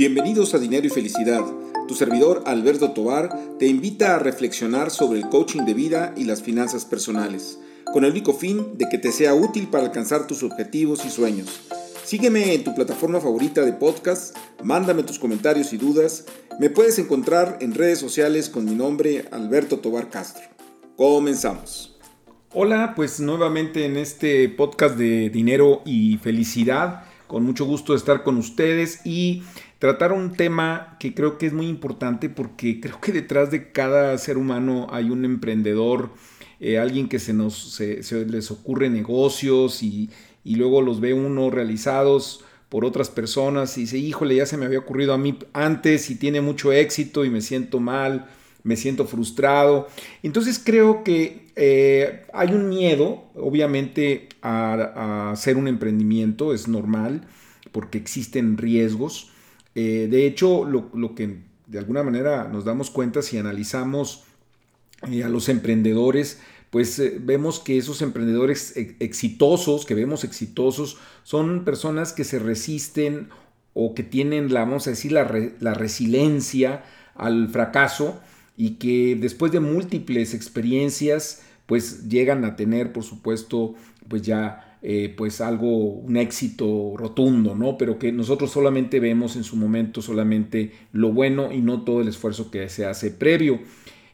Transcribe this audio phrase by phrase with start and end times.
[0.00, 1.44] Bienvenidos a Dinero y Felicidad.
[1.86, 6.40] Tu servidor Alberto Tobar te invita a reflexionar sobre el coaching de vida y las
[6.40, 7.58] finanzas personales,
[7.92, 11.60] con el único fin de que te sea útil para alcanzar tus objetivos y sueños.
[12.02, 16.24] Sígueme en tu plataforma favorita de podcast, mándame tus comentarios y dudas.
[16.58, 20.44] Me puedes encontrar en redes sociales con mi nombre Alberto Tobar Castro.
[20.96, 21.98] Comenzamos.
[22.54, 27.04] Hola, pues nuevamente en este podcast de dinero y felicidad.
[27.26, 29.44] Con mucho gusto estar con ustedes y
[29.80, 34.16] tratar un tema que creo que es muy importante porque creo que detrás de cada
[34.18, 36.10] ser humano hay un emprendedor,
[36.60, 40.10] eh, alguien que se nos les ocurre negocios y,
[40.44, 44.78] luego los ve uno realizados por otras personas y dice, híjole, ya se me había
[44.78, 48.26] ocurrido a mí antes y tiene mucho éxito y me siento mal,
[48.62, 49.88] me siento frustrado.
[50.22, 57.26] Entonces creo que eh, hay un miedo, obviamente, a hacer un emprendimiento, es normal,
[57.72, 59.30] porque existen riesgos.
[59.74, 64.24] Eh, de hecho, lo, que de alguna manera nos damos cuenta si analizamos
[65.10, 66.40] eh, a los emprendedores,
[66.70, 73.28] pues eh, vemos que esos emprendedores exitosos, que vemos exitosos, son personas que se resisten
[73.74, 76.84] o que tienen, la, vamos a decir, la, la resiliencia
[77.14, 78.20] al fracaso
[78.56, 83.74] y que después de múltiples experiencias, pues llegan a tener, por supuesto,
[84.08, 87.76] pues ya eh, pues algo, un éxito rotundo, ¿no?
[87.76, 92.08] Pero que nosotros solamente vemos en su momento solamente lo bueno y no todo el
[92.08, 93.60] esfuerzo que se hace previo.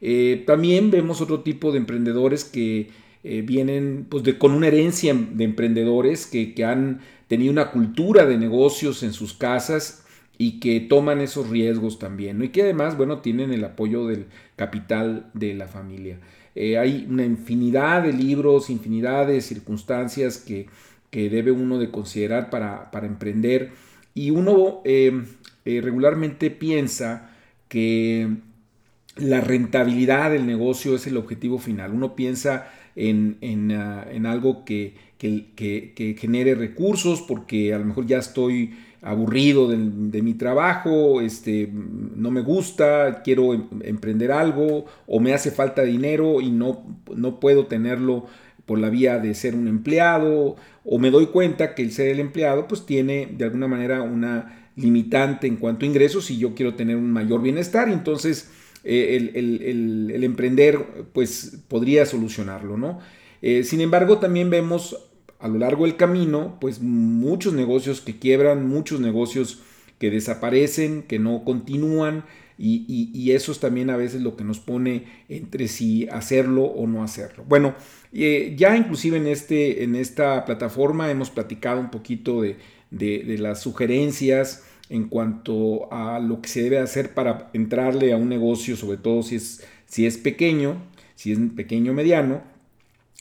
[0.00, 2.88] Eh, también vemos otro tipo de emprendedores que
[3.24, 8.26] eh, vienen pues de, con una herencia de emprendedores que, que han tenido una cultura
[8.26, 10.04] de negocios en sus casas
[10.36, 12.42] y que toman esos riesgos también.
[12.42, 16.18] Y que además, bueno, tienen el apoyo del capital de la familia.
[16.54, 20.68] Eh, hay una infinidad de libros, infinidad de circunstancias que,
[21.12, 23.70] debe uno de considerar para, emprender.
[24.14, 25.26] Y uno em,
[25.64, 27.30] eh, regularmente piensa
[27.68, 28.28] que
[29.16, 31.92] la rentabilidad del negocio es el objetivo final.
[31.92, 38.74] Uno piensa en, ah, algo que, que, genere recursos porque a lo mejor ya estoy
[39.04, 45.50] aburrido de, mi trabajo, este, no me gusta, quiero em, emprender algo o me hace
[45.50, 46.84] falta dinero y no,
[47.14, 48.26] no puedo tenerlo
[48.66, 52.20] por la vía de ser un empleado o me doy cuenta que el ser el
[52.20, 56.74] empleado pues tiene de alguna manera una limitante en cuanto a ingresos y yo quiero
[56.74, 58.50] tener un mayor bienestar entonces
[58.84, 60.78] eh, el, emprender
[61.12, 63.00] pues podría solucionarlo, ¿no?
[63.40, 64.98] Eh, sin embargo también vemos
[65.44, 69.60] a lo largo del camino, pues muchos negocios que quiebran, muchos negocios
[69.98, 72.24] que desaparecen, que no continúan,
[72.56, 77.02] y, eso es también a veces lo que nos pone entre si hacerlo o no
[77.02, 77.44] hacerlo.
[77.46, 77.74] Bueno,
[78.14, 82.56] eh, ya inclusive en, este, en esta plataforma hemos platicado un poquito de,
[83.38, 88.76] las sugerencias en cuanto a lo que se debe hacer para entrarle a un negocio,
[88.78, 90.80] sobre todo si es, si es pequeño,
[91.16, 92.54] si es pequeño o mediano.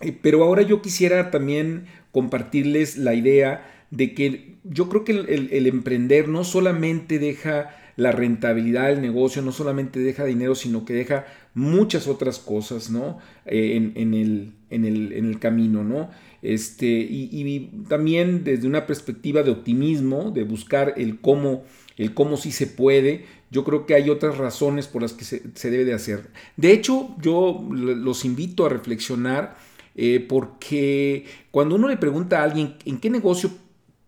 [0.00, 1.86] Eh, pero ahora yo quisiera también
[2.18, 8.88] compartirles la idea de que yo creo que el, emprender no solamente deja la rentabilidad
[8.88, 13.18] del negocio, no solamente deja dinero, sino que deja muchas otras cosas, ¿no?
[13.46, 16.10] Eh, en, el, en, el, camino, ¿no?
[16.42, 21.62] Este, y, también desde una perspectiva de optimismo, de buscar el cómo,
[21.96, 25.42] el cómo sí se puede, yo creo que hay otras razones por las que se,
[25.54, 26.30] se debe de hacer.
[26.56, 29.67] De hecho, yo los invito a reflexionar
[30.00, 33.50] eh, porque cuando uno le pregunta a alguien en qué negocio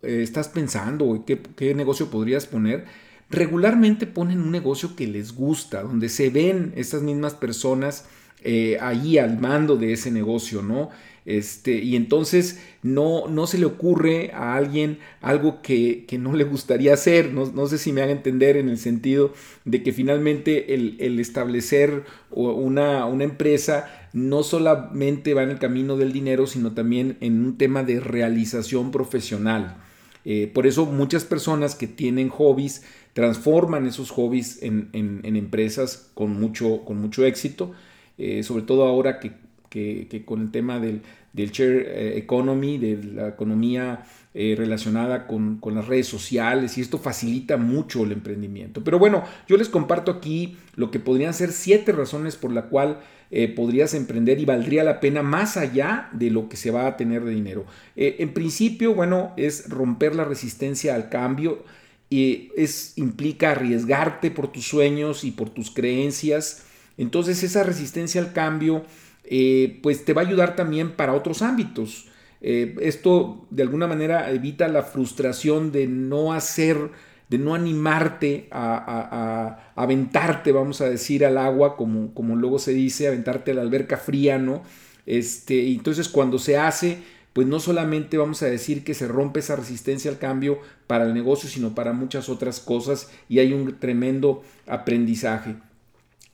[0.02, 2.84] eh, estás pensando o qué, qué negocio podrías poner,
[3.28, 8.04] regularmente ponen un negocio que les gusta, donde se ven estas mismas personas
[8.44, 10.90] eh, ahí al mando de ese negocio, ¿no?
[11.26, 16.94] Este, y entonces no, no se le ocurre a alguien algo que, no le gustaría
[16.94, 17.32] hacer.
[17.32, 19.32] No, sé si me hagan entender en el sentido
[19.64, 26.12] de que finalmente el, establecer una, una, empresa no solamente va en el camino del
[26.12, 29.76] dinero, sino también en un tema de realización profesional.
[30.24, 32.82] Eh, por eso muchas personas que tienen hobbies
[33.12, 37.72] transforman esos hobbies en, empresas con mucho, con mucho éxito,
[38.18, 39.32] eh, sobre todo ahora que
[39.70, 41.00] que, con el tema del,
[41.32, 46.98] del share eh, economy, de la economía eh, relacionada con, las redes sociales y esto
[46.98, 48.82] facilita mucho el emprendimiento.
[48.84, 53.00] Pero bueno, yo les comparto aquí lo que podrían ser siete razones por la cual
[53.30, 56.96] eh, podrías emprender y valdría la pena más allá de lo que se va a
[56.96, 57.64] tener de dinero.
[57.94, 61.64] en principio, bueno, es romper la resistencia al cambio.
[62.12, 66.64] y es, implica arriesgarte por tus sueños y por tus creencias.
[66.98, 68.84] Entonces esa resistencia al cambio
[69.24, 72.08] eh, pues te va a ayudar también para otros ámbitos.
[72.40, 76.90] Eh, esto de alguna manera evita la frustración de no hacer
[77.30, 83.06] de no animarte a, aventarte, vamos a decir, al agua, como, como luego se dice,
[83.06, 84.64] aventarte a la alberca fría, ¿no?
[85.06, 86.98] Este, entonces cuando se hace,
[87.32, 90.58] pues no solamente vamos a decir que se rompe esa resistencia al cambio
[90.88, 95.54] para el negocio, sino para muchas otras cosas y hay un tremendo aprendizaje.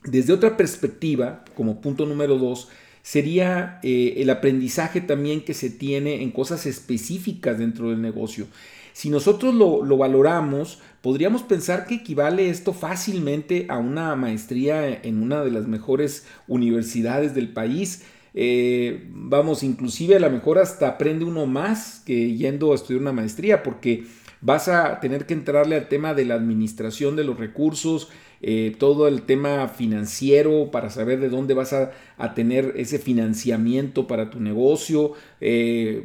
[0.06, 2.68] Desde otra perspectiva, como punto número dos,
[3.02, 8.46] sería eh, el aprendizaje también que se tiene en cosas específicas dentro del negocio.
[8.92, 15.44] Si nosotros lo, valoramos, podríamos pensar que equivale esto fácilmente a una maestría en una
[15.44, 18.04] de las mejores universidades del país.
[18.32, 23.12] Eh, vamos, inclusive a lo mejor hasta aprende uno más que yendo a estudiar una
[23.12, 24.06] maestría, porque
[24.40, 28.08] vas a tener que entrarle al tema de la administración de los recursos,
[28.48, 31.90] eh, todo el tema financiero para saber de dónde vas a,
[32.36, 36.04] tener ese financiamiento para tu negocio, eh,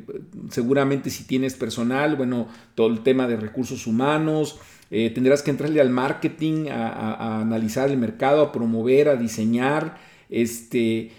[0.50, 4.58] seguramente si tienes personal, bueno, todo el tema de recursos humanos,
[4.90, 11.12] eh, tendrás que entrarle al marketing, a, analizar el mercado, a promover, a diseñar, este,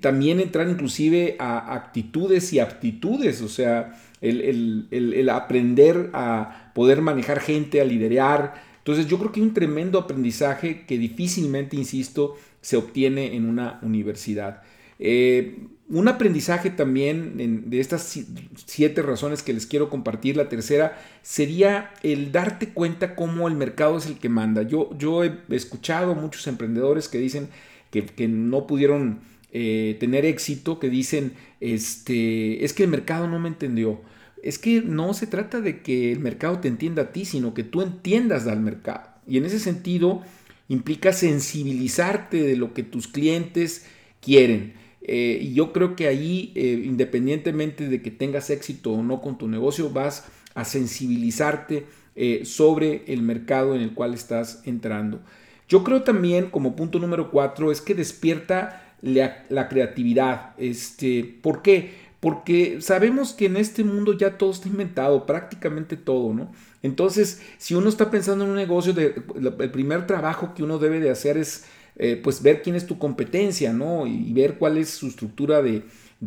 [0.00, 7.82] también entrar inclusive a actitudes y aptitudes, o sea, el, aprender a poder manejar gente,
[7.82, 8.72] a liderar.
[8.84, 13.78] Entonces yo creo que hay un tremendo aprendizaje que difícilmente, insisto, se obtiene en una
[13.80, 14.62] universidad.
[14.98, 15.56] Eh,
[15.88, 18.20] un aprendizaje también de estas
[18.66, 23.96] siete razones que les quiero compartir, la tercera sería el darte cuenta cómo el mercado
[23.96, 24.60] es el que manda.
[24.62, 27.48] Yo, yo he escuchado muchos emprendedores que dicen
[27.90, 29.20] que, no pudieron
[29.52, 34.02] eh, tener éxito, que dicen, este, es que el mercado no me entendió
[34.44, 37.64] es que no se trata de que el mercado te entienda a ti, sino que
[37.64, 39.08] tú entiendas al mercado.
[39.26, 40.22] Y en ese sentido
[40.68, 43.86] implica sensibilizarte de lo que tus clientes
[44.20, 44.74] quieren.
[45.00, 49.38] Eh, y yo creo que ahí, eh, independientemente de que tengas éxito o no con
[49.38, 55.22] tu negocio, vas a sensibilizarte eh, sobre el mercado en el cual estás entrando.
[55.70, 60.52] Yo creo también, como punto número cuatro, es que despierta la, la creatividad.
[60.58, 62.03] Este, ¿Por qué?
[62.24, 66.50] Porque sabemos que en este mundo ya todo está inventado, prácticamente todo, ¿no?
[66.82, 71.10] Entonces, si uno está pensando en un negocio, el primer trabajo que uno debe de
[71.10, 71.66] hacer es,
[71.96, 74.06] eh, pues, ver quién es tu competencia, ¿no?
[74.06, 75.82] Y, ver cuál es su estructura de,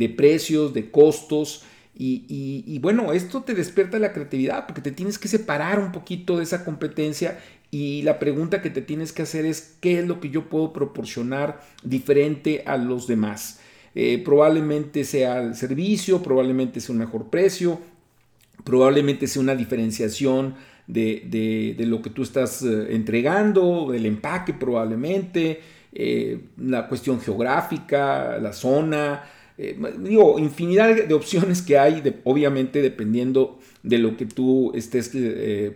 [0.09, 1.63] precios, de costos.
[1.95, 6.43] Y, bueno, esto te despierta la creatividad porque te tienes que separar un poquito de
[6.43, 7.39] esa competencia
[7.71, 10.73] y la pregunta que te tienes que hacer es qué es lo que yo puedo
[10.73, 13.61] proporcionar diferente a los demás.
[13.99, 17.79] Eh, probablemente sea el servicio, probablemente sea un mejor precio,
[18.63, 20.53] probablemente sea una diferenciación
[20.85, 25.61] de, lo que tú estás eh, entregando, el empaque probablemente,
[25.93, 29.23] eh, la cuestión geográfica, la zona,
[29.97, 35.11] digo, infinidad de opciones que hay, obviamente dependiendo de lo que tú estés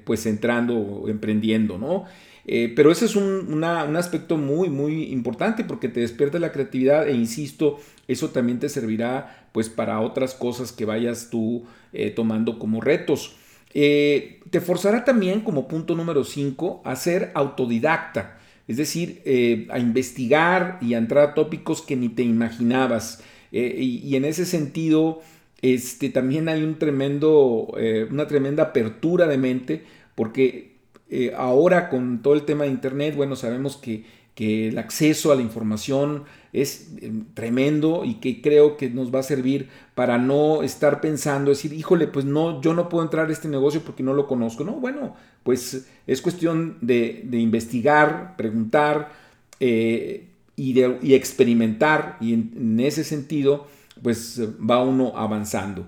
[0.03, 2.06] pues entrando o emprendiendo, ¿no?
[2.46, 7.14] Eh, pero ese es un, aspecto muy, muy importante porque te despierta la creatividad e
[7.14, 12.82] insisto, eso también te servirá pues para otras cosas que vayas tú eh, tomando como
[12.82, 13.36] retos.
[13.74, 19.22] Eh, te forzará también como punto número 5 a ser autodidacta, es decir,
[19.70, 23.24] a investigar y a entrar a tópicos que ni te imaginabas.
[23.52, 25.22] Y, en ese sentido,
[25.62, 27.74] este, también hay un tremendo,
[28.10, 29.83] una tremenda apertura de mente
[30.16, 30.70] porque
[31.13, 35.44] eh, ahora con todo el tema de Internet, bueno, sabemos que, el acceso a la
[35.44, 40.99] información es eh, tremendo y que creo que nos va a servir para no estar
[40.99, 44.25] pensando, decir, híjole, pues no, yo no puedo entrar a este negocio porque no lo
[44.25, 44.63] conozco.
[44.63, 49.11] No, bueno, pues es cuestión de, investigar, preguntar
[49.59, 50.25] eh,
[50.56, 53.68] y, de, experimentar y en, ese sentido,
[54.01, 55.85] pues va uno avanzando.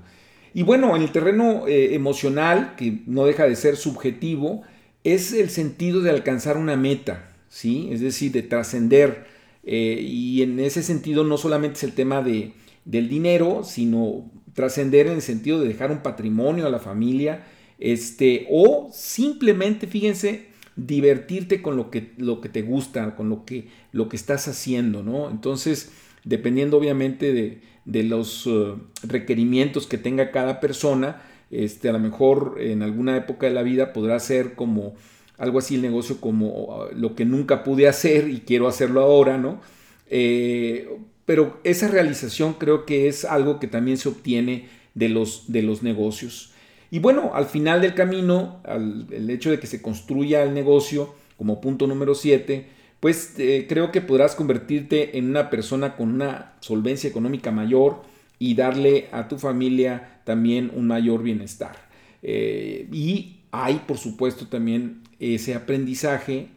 [0.53, 4.61] Y bueno, en el terreno emocional, que no deja de ser subjetivo,
[5.03, 7.89] es el sentido de alcanzar una meta, ¿sí?
[7.91, 9.25] Es decir, de trascender.
[9.63, 12.53] Eh, y en ese sentido no solamente es el tema de,
[12.85, 17.43] del dinero, sino trascender en el sentido de dejar un patrimonio a la familia,
[17.79, 23.67] este, o simplemente, fíjense, divertirte con lo que, lo que te gusta, con lo que,
[23.91, 25.29] lo que estás haciendo, ¿no?
[25.29, 25.91] Entonces,
[26.23, 31.21] dependiendo obviamente de, de los uh, requerimientos que tenga cada persona,
[31.53, 34.93] este, a lo mejor en alguna época de la vida podrá ser como
[35.37, 39.37] algo así el negocio como uh, lo que nunca pude hacer y quiero hacerlo ahora,
[39.37, 39.61] ¿no?
[40.09, 40.89] Eh,
[41.25, 45.81] pero esa realización creo que es algo que también se obtiene de los, de los
[45.83, 46.51] negocios.
[46.91, 51.59] Y bueno, al final del camino, el hecho de que se construya el negocio como
[51.61, 52.67] punto número 7,
[52.99, 58.03] pues eh, creo que podrás convertirte en una persona con una solvencia económica mayor,
[58.43, 61.77] y darle a tu familia también un mayor bienestar.
[62.21, 66.49] Eh, y hay por supuesto también ese aprendizaje,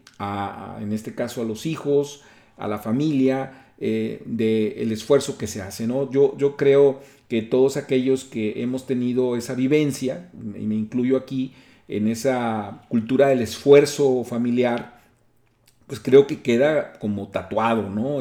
[0.81, 2.25] en este caso a los hijos,
[2.57, 5.87] a la familia, eh, del esfuerzo que se hace.
[5.87, 6.11] ¿no?
[6.11, 11.52] Yo, yo creo que todos aquellos que hemos tenido esa vivencia, y me incluyo aquí,
[11.87, 14.99] en esa cultura del esfuerzo familiar,
[15.87, 18.21] pues creo que queda como tatuado, ¿no?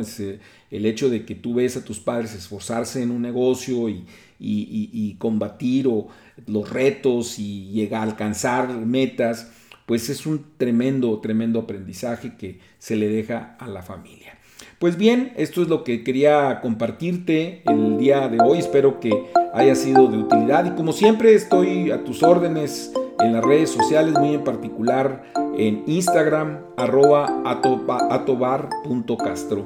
[0.76, 4.06] El hecho de que tú ves a tus padres esforzarse en un negocio y,
[4.40, 6.08] y, combatir o
[6.48, 9.52] los retos y llegar a alcanzar metas,
[9.86, 14.38] pues es un tremendo, tremendo aprendizaje que se le deja a la familia.
[14.80, 18.60] Pues bien, esto es lo que quería compartirte el día de hoy.
[18.60, 19.12] Espero que
[19.54, 24.16] haya sido de utilidad y como siempre estoy a tus órdenes en las redes sociales,
[24.20, 25.24] muy en particular
[25.58, 29.66] en Instagram, arroba atobar.castro.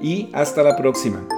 [0.00, 1.37] Y hasta la próxima.